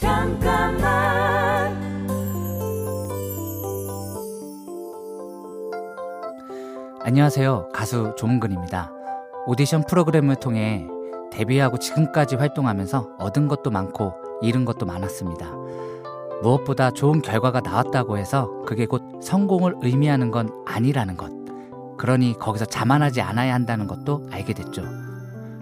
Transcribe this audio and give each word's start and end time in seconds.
잠깐만 0.00 1.76
안녕하세요. 7.02 7.68
가수 7.74 8.14
조문근입니다. 8.16 8.90
오디션 9.46 9.84
프로그램을 9.86 10.36
통해 10.36 10.86
데뷔하고 11.30 11.78
지금까지 11.78 12.36
활동하면서 12.36 13.16
얻은 13.18 13.48
것도 13.48 13.70
많고 13.70 14.14
잃은 14.40 14.64
것도 14.64 14.86
많았습니다. 14.86 15.50
무엇보다 16.42 16.92
좋은 16.92 17.20
결과가 17.20 17.60
나왔다고 17.60 18.16
해서 18.16 18.62
그게 18.64 18.86
곧 18.86 19.02
성공을 19.22 19.74
의미하는 19.82 20.30
건 20.30 20.50
아니라는 20.66 21.18
것. 21.18 21.30
그러니 21.98 22.38
거기서 22.38 22.64
자만하지 22.64 23.20
않아야 23.20 23.52
한다는 23.52 23.86
것도 23.86 24.28
알게 24.32 24.54
됐죠. 24.54 24.82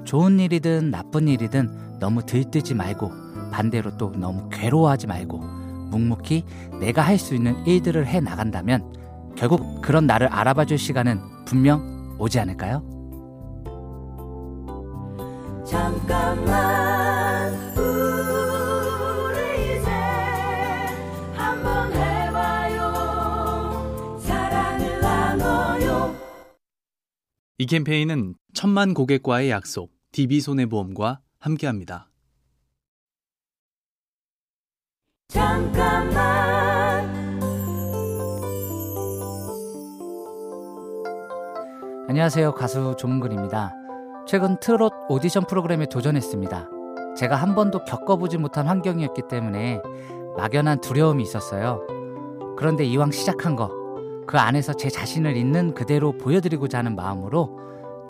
좋은 0.05 0.39
일이든 0.39 0.93
나쁜 0.93 1.27
일이든 1.27 1.99
너무 1.99 2.25
들뜨지 2.25 2.75
말고 2.75 3.28
반대로 3.51 3.97
또 3.97 4.13
너무 4.13 4.49
괴로워하지 4.51 5.07
말고 5.07 5.39
묵묵히 5.39 6.45
내가 6.81 7.03
할 7.03 7.19
수 7.19 7.35
있는 7.35 7.65
일들을 7.67 8.07
해 8.07 8.21
나간다면 8.21 8.93
결국 9.37 9.81
그런 9.83 10.07
나를 10.07 10.29
알아봐 10.29 10.65
줄 10.67 10.79
시간은 10.79 11.45
분명 11.45 12.17
오지 12.19 12.39
않을까요? 12.41 12.83
잠깐만 15.65 17.53
우리 17.77 19.79
이제 19.79 19.91
한번 21.35 21.93
해봐요 21.93 22.83
사랑을 24.21 25.01
나눠요 25.01 26.15
이 27.59 27.67
캠페인은 27.67 28.35
천만 28.55 28.95
고객과의 28.95 29.51
약속, 29.51 29.93
DB손해보험과 30.13 31.21
함께합니다. 31.39 32.08
잠깐만 35.31 37.07
안녕하세요. 42.09 42.55
가수 42.55 42.97
조문근입니다. 42.99 43.75
최근 44.27 44.57
트롯 44.59 44.91
오디션 45.11 45.45
프로그램에 45.47 45.85
도전했습니다. 45.85 46.71
제가 47.19 47.37
한 47.37 47.55
번도 47.55 47.85
겪어보지 47.85 48.39
못한 48.39 48.67
환경이었기 48.67 49.25
때문에 49.29 49.83
막연한 50.39 50.81
두려움이 50.81 51.23
있었어요. 51.23 51.87
그런데 52.57 52.85
이왕 52.85 53.11
시작한 53.11 53.55
거, 53.55 53.71
그 54.27 54.39
안에서 54.39 54.73
제 54.73 54.89
자신을 54.89 55.37
있는 55.37 55.75
그대로 55.75 56.17
보여드리고자 56.17 56.79
하는 56.79 56.97
마음으로 56.97 57.61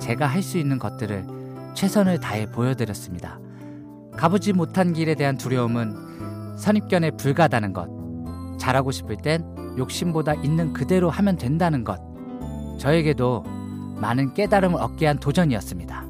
제가 0.00 0.24
할 0.26 0.40
수 0.44 0.56
있는 0.56 0.78
것들을 0.78 1.26
최선을 1.74 2.20
다해 2.20 2.46
보여드렸습니다. 2.52 3.40
가보지 4.16 4.52
못한 4.52 4.92
길에 4.92 5.16
대한 5.16 5.36
두려움은 5.36 6.06
선입견에 6.58 7.12
불과하다는 7.12 7.72
것, 7.72 7.88
잘하고 8.58 8.90
싶을 8.90 9.16
땐 9.16 9.44
욕심보다 9.78 10.34
있는 10.34 10.72
그대로 10.72 11.08
하면 11.08 11.36
된다는 11.36 11.84
것, 11.84 12.00
저에게도 12.78 13.44
많은 13.96 14.34
깨달음을 14.34 14.80
얻게 14.80 15.06
한 15.06 15.18
도전이었습니다. 15.18 16.06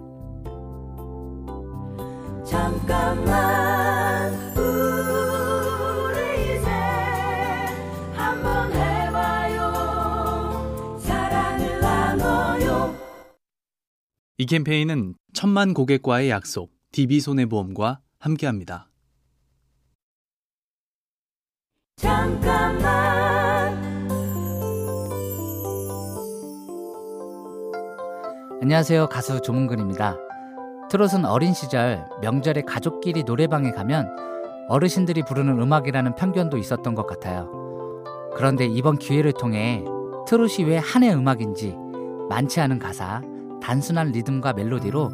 잠깐만 2.45 4.33
우리 4.57 6.57
이제 6.57 6.71
한번 8.15 8.73
해봐요 8.73 10.99
사랑을 10.99 11.81
나눠요 11.81 12.95
이 14.39 14.47
캠페인은 14.47 15.15
천만 15.35 15.75
고객과의 15.75 16.31
약속, 16.31 16.71
DB손해보험과 16.93 18.01
함께합니다. 18.19 18.89
잠깐만 21.99 23.77
안녕하세요. 28.63 29.09
가수 29.09 29.43
조문근입니다. 29.43 30.17
트롯은 30.91 31.25
어린 31.25 31.53
시절 31.53 32.07
명절에 32.23 32.63
가족끼리 32.63 33.25
노래방에 33.25 33.73
가면 33.73 34.09
어르신들이 34.69 35.25
부르는 35.25 35.61
음악이라는 35.61 36.15
편견도 36.15 36.57
있었던 36.59 36.95
것 36.95 37.07
같아요. 37.09 37.51
그런데 38.37 38.67
이번 38.67 38.99
기회를 38.99 39.33
통해 39.33 39.85
트롯이 40.29 40.69
왜 40.69 40.79
한의 40.79 41.13
음악인지 41.13 41.75
많지 42.29 42.61
않은 42.61 42.79
가사, 42.79 43.23
단순한 43.61 44.13
리듬과 44.13 44.53
멜로디로 44.53 45.11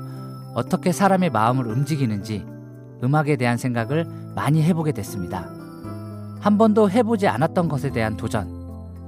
어떻게 0.54 0.92
사람의 0.92 1.31
마음을 1.31 1.66
움직이는지 1.66 2.44
음악에 3.03 3.37
대한 3.37 3.56
생각을 3.56 4.04
많이 4.34 4.62
해보게 4.62 4.92
됐습니다. 4.92 5.63
한 6.44 6.59
번도 6.59 6.91
해보지 6.91 7.27
않았던 7.27 7.69
것에 7.69 7.91
대한 7.91 8.19
도전, 8.19 8.47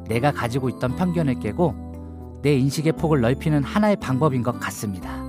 내가 0.09 0.33
가지고 0.33 0.71
있던 0.71 0.97
편견을 0.97 1.39
깨고 1.41 2.41
내 2.41 2.55
인식의 2.55 2.95
폭을 2.95 3.21
넓히는 3.21 3.63
하나의 3.63 3.97
방법인 3.97 4.43
것 4.43 4.59
같습니다. 4.59 5.23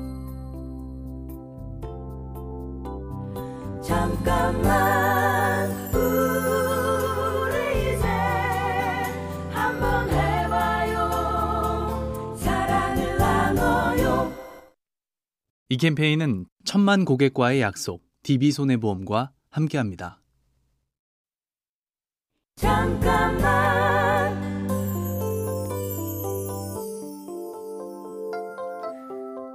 잠깐만 3.84 5.70
우리 5.94 7.58
이제 7.92 8.08
한번 9.50 10.10
해봐요 10.10 11.10
사랑을 12.38 13.18
나눠요 13.18 14.32
이 15.68 15.76
캠페인은 15.76 16.46
천만 16.64 17.04
고객과의 17.04 17.60
약속, 17.60 18.02
DB손해보험과 18.24 19.32
함께합니다. 19.50 20.22
잠깐만 22.58 24.36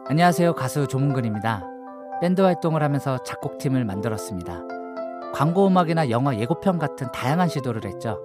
안녕하세요. 0.08 0.54
가수 0.54 0.86
조문근입니다. 0.86 1.64
밴드 2.20 2.40
활동을 2.40 2.80
하면서 2.82 3.18
작곡팀을 3.24 3.84
만들었습니다. 3.84 4.60
광고 5.34 5.66
음악이나 5.66 6.10
영화 6.10 6.36
예고편 6.38 6.78
같은 6.78 7.08
다양한 7.12 7.48
시도를 7.48 7.84
했죠. 7.84 8.20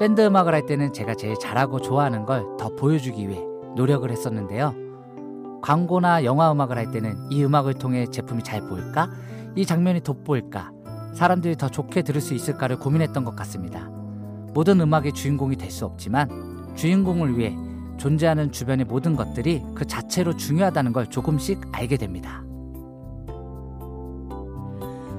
밴드 0.00 0.22
음악을 0.22 0.54
할 0.54 0.64
때는 0.64 0.94
제가 0.94 1.14
제일 1.14 1.36
잘하고 1.38 1.80
좋아하는 1.82 2.24
걸 2.24 2.56
더 2.58 2.70
보여주기 2.74 3.28
위해 3.28 3.44
노력을 3.76 4.10
했었는데요. 4.10 4.74
광고나 5.62 6.24
영화 6.24 6.50
음악을 6.50 6.78
할 6.78 6.90
때는 6.90 7.14
이 7.30 7.44
음악을 7.44 7.74
통해 7.74 8.06
제품이 8.06 8.42
잘 8.42 8.62
보일까? 8.62 9.10
이 9.54 9.66
장면이 9.66 10.00
돋보일까? 10.00 10.70
사람들이 11.14 11.56
더 11.56 11.68
좋게 11.68 12.02
들을 12.02 12.20
수 12.20 12.34
있을까를 12.34 12.78
고민했던 12.78 13.24
것 13.24 13.36
같습니다. 13.36 13.88
모든 14.54 14.80
음악의 14.80 15.12
주인공이 15.12 15.56
될 15.56 15.70
수 15.70 15.84
없지만 15.86 16.28
주인공을 16.76 17.38
위해 17.38 17.56
존재하는 17.98 18.52
주변의 18.52 18.86
모든 18.86 19.16
것들이 19.16 19.62
그 19.74 19.86
자체로 19.86 20.36
중요하다는 20.36 20.92
걸 20.92 21.06
조금씩 21.08 21.60
알게 21.72 21.96
됩니다. 21.96 22.42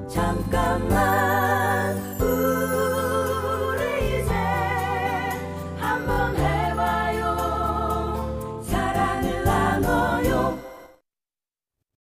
잠깐만 0.07 1.97
우리 2.21 4.21
이제 4.21 4.33
한번 5.77 6.35
해봐요 6.35 8.61
사랑을 8.63 9.43
나눠요 9.43 10.59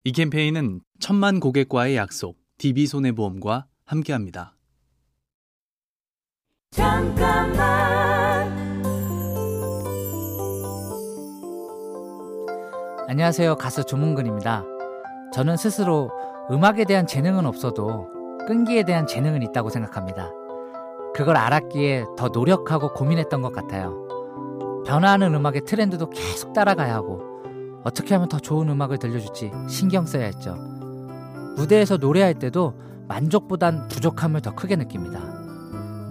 이 0.04 0.12
캠페인은 0.12 0.82
천만 1.00 1.40
고객과의 1.40 1.96
약속, 1.96 2.38
DB손해보험과 2.58 3.68
함께합니다. 3.86 4.56
잠깐만 6.72 7.64
안녕하세요. 13.08 13.58
가수 13.58 13.84
조문근입니다. 13.84 14.64
저는 15.34 15.58
스스로 15.58 16.10
음악에 16.52 16.86
대한 16.86 17.06
재능은 17.06 17.46
없어도 17.46 18.08
끈기에 18.48 18.84
대한 18.84 19.06
재능은 19.08 19.44
있다고 19.44 19.70
생각합니다. 19.70 20.30
그걸 21.14 21.38
알았기에 21.38 22.06
더 22.18 22.30
노력하고 22.30 22.94
고민했던 22.94 23.42
것 23.42 23.54
같아요. 23.54 24.04
변화하는 24.86 25.34
음악의 25.36 25.62
트렌드도 25.66 26.10
계속 26.10 26.54
따라가야 26.54 26.94
하고 26.96 27.22
어떻게 27.84 28.16
하면 28.16 28.30
더 28.30 28.40
좋은 28.40 28.70
음악을 28.70 28.98
들려줄지 28.98 29.52
신경 29.70 30.06
써야 30.06 30.26
했죠. 30.26 30.56
무대에서 31.56 31.98
노래할 31.98 32.34
때도 32.34 32.74
만족보단 33.08 33.88
부족함을 33.90 34.42
더 34.42 34.54
크게 34.56 34.76
느낍니다. 34.76 35.20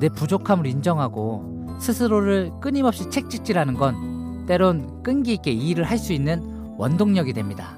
내 0.00 0.08
부족함을 0.08 0.66
인정하고 0.66 1.76
스스로를 1.80 2.50
끊임없이 2.60 3.08
책찍질하는 3.10 3.74
건 3.74 4.44
때론 4.46 5.02
끈기 5.02 5.34
있게 5.34 5.50
이 5.52 5.70
일을 5.70 5.84
할 5.84 5.98
수 5.98 6.12
있는 6.12 6.42
원동력이 6.78 7.32
됩니다. 7.32 7.76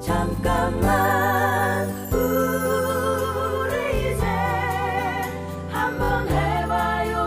잠깐만 0.00 1.88
우리 2.12 4.12
이제 4.12 4.26
한번 5.70 6.28
해봐요 6.28 7.26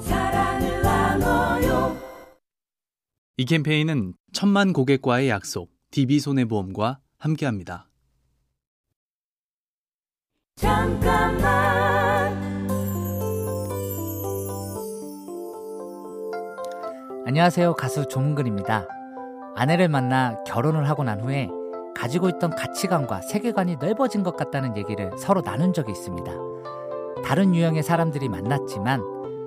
사랑을 0.00 0.82
나눠요 0.82 1.96
이 3.36 3.44
캠페인은 3.44 4.14
천만 4.32 4.72
고객과의 4.72 5.28
약속, 5.28 5.70
DB손해보험과 5.92 6.98
함께합니다. 7.18 7.88
잠깐만 10.56 11.42
안녕하세요. 17.26 17.74
가수 17.74 18.08
조문근입니다. 18.08 18.88
아내를 19.54 19.88
만나 19.88 20.42
결혼을 20.44 20.88
하고 20.88 21.04
난 21.04 21.20
후에 21.20 21.48
가지고 21.94 22.30
있던 22.30 22.56
가치관과 22.56 23.20
세계관이 23.20 23.76
넓어진 23.76 24.22
것 24.22 24.36
같다는 24.36 24.76
얘기를 24.76 25.12
서로 25.18 25.42
나눈 25.42 25.72
적이 25.72 25.92
있습니다. 25.92 26.32
다른 27.24 27.54
유형의 27.54 27.82
사람들이 27.82 28.28
만났지만 28.28 29.00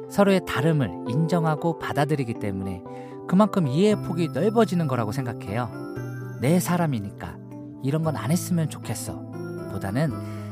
서로의 0.10 0.42
다름을 0.46 1.06
인정하고 1.10 1.80
받아들이기 1.80 2.36
때문에 2.36 2.84
그만큼 3.28 3.68
이해의 3.68 3.96
폭이 4.04 4.30
넓어지는 4.30 4.88
거라고 4.88 5.12
생각해요. 5.12 5.85
내 6.46 6.60
사람이니까 6.60 7.38
이런 7.82 8.04
건 8.04 8.16
안 8.18 8.30
했으면 8.30 8.70
좋겠어. 8.70 9.20
보다는 9.72 10.12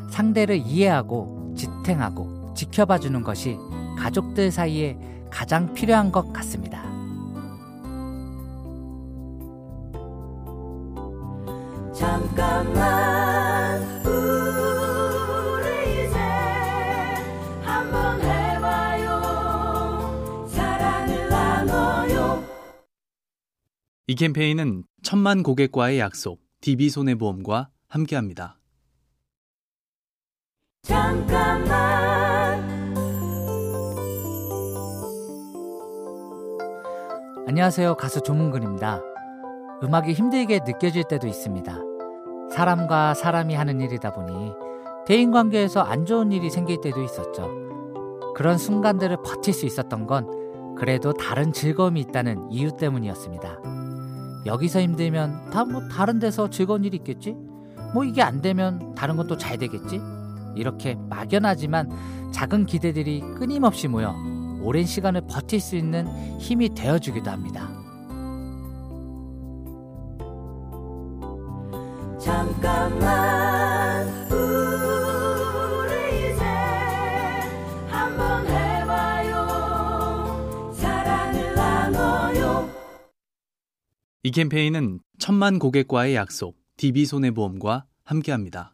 상대를 0.09 0.57
이해하고 0.57 1.53
지탱하고 1.55 2.55
지켜봐 2.55 2.97
주는 2.97 3.21
것이 3.21 3.59
가족들 3.99 4.49
사이에 4.49 4.97
가장 5.29 5.71
필요한 5.75 6.11
것 6.11 6.33
같습니다. 6.33 6.81
잠깐만 11.93 13.02
이 24.05 24.15
캠페인은 24.15 24.83
천만 25.01 25.43
고객과의 25.43 25.97
약속, 25.99 26.41
DB손해보험과 26.59 27.69
함께합니다. 27.87 28.59
잠깐만 30.81 31.71
안녕하세요. 37.47 37.95
가수 37.95 38.19
조문근입니다. 38.19 39.01
음악이 39.81 40.11
힘들게 40.11 40.59
느껴질 40.65 41.05
때도 41.07 41.27
있습니다. 41.27 41.73
사람과 42.51 43.13
사람이 43.13 43.55
하는 43.55 43.79
일이다 43.79 44.11
보니 44.11 44.51
대인 45.05 45.31
관계에서 45.31 45.79
안 45.79 46.05
좋은 46.05 46.33
일이 46.33 46.49
생길 46.49 46.81
때도 46.81 47.01
있었죠. 47.01 47.49
그런 48.35 48.57
순간들을 48.57 49.15
버틸 49.23 49.53
수 49.53 49.65
있었던 49.65 50.07
건 50.07 50.75
그래도 50.75 51.13
다른 51.13 51.53
즐거움이 51.53 52.01
있다는 52.01 52.51
이유 52.51 52.75
때문이었습니다. 52.75 53.72
여기서 54.45 54.81
힘들면 54.81 55.49
다 55.51 55.63
뭐 55.65 55.87
다른 55.87 56.19
데서 56.19 56.49
즐거운 56.49 56.83
일이 56.83 56.97
있겠지? 56.97 57.35
뭐 57.93 58.03
이게 58.03 58.21
안 58.21 58.41
되면 58.41 58.93
다른 58.95 59.15
건 59.15 59.27
또 59.27 59.37
잘 59.37 59.57
되겠지? 59.57 60.01
이렇게 60.55 60.95
막연하지만 61.09 62.31
작은 62.31 62.65
기대들이 62.65 63.21
끊임없이 63.37 63.87
모여 63.87 64.13
오랜 64.61 64.85
시간을 64.85 65.21
버틸 65.27 65.59
수 65.59 65.75
있는 65.75 66.07
힘이 66.39 66.69
되어주기도 66.73 67.29
합니다. 67.31 67.69
잠깐만 72.19 73.42
이 84.25 84.31
캠페인은 84.31 85.01
천만 85.19 85.59
고객과의 85.59 86.15
약속, 86.15 86.55
DB손해보험과 86.77 87.83
함께합니다. 88.05 88.73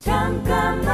잠깐만 0.00 0.84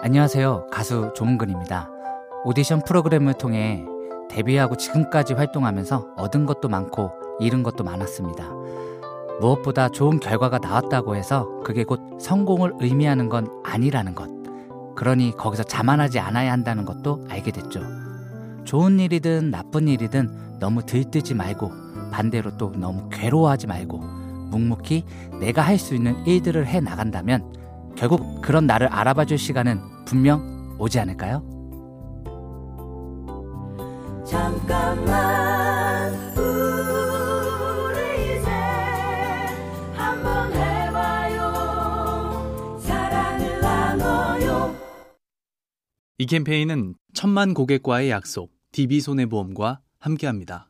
안녕하세요. 0.00 0.66
가수 0.72 1.12
조문근입니다. 1.14 1.88
오디션 2.44 2.82
프로그램을 2.82 3.34
통해 3.34 3.84
데뷔하고 4.28 4.76
지금까지 4.76 5.34
활동하면서 5.34 6.14
얻은 6.16 6.44
것도 6.44 6.68
많고 6.68 7.12
잃은 7.38 7.62
것도 7.62 7.84
많았습니다. 7.84 8.50
무엇보다 9.40 9.90
좋은 9.90 10.18
결과가 10.18 10.58
나왔다고 10.58 11.14
해서 11.14 11.46
그게 11.62 11.84
곧 11.84 12.00
성공을 12.20 12.72
의미하는 12.80 13.28
건 13.28 13.46
아니라는 13.62 14.16
것. 14.16 14.39
그러니 15.00 15.34
거기서 15.34 15.62
자만하지 15.62 16.18
않아야 16.18 16.52
한다는 16.52 16.84
것도 16.84 17.24
알게 17.30 17.52
됐죠. 17.52 17.80
좋은 18.64 19.00
일이든 19.00 19.50
나쁜 19.50 19.88
일이든 19.88 20.58
너무 20.60 20.84
들뜨지 20.84 21.32
말고 21.32 21.72
반대로 22.12 22.58
또 22.58 22.70
너무 22.76 23.08
괴로워하지 23.08 23.66
말고 23.66 23.96
묵묵히 23.96 25.06
내가 25.40 25.62
할 25.62 25.78
수 25.78 25.94
있는 25.94 26.14
일들을 26.26 26.66
해 26.66 26.80
나간다면 26.80 27.50
결국 27.96 28.42
그런 28.42 28.66
나를 28.66 28.88
알아봐 28.88 29.24
줄 29.24 29.38
시간은 29.38 29.80
분명 30.04 30.76
오지 30.78 31.00
않을까요? 31.00 31.42
잠깐만 34.26 35.39
이 46.20 46.26
캠페인은 46.26 46.96
천만 47.14 47.54
고객과의 47.54 48.10
약속, 48.10 48.52
DB손해보험과 48.72 49.80
함께합니다. 50.00 50.69